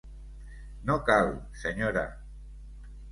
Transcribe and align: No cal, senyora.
No 0.91 0.95
cal, 1.09 1.29
senyora. 1.65 2.07